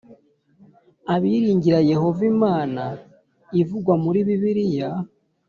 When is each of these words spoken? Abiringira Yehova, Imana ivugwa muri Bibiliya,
Abiringira 1.13 1.79
Yehova, 1.91 2.21
Imana 2.33 2.83
ivugwa 3.61 3.93
muri 4.03 4.19
Bibiliya, 4.27 4.89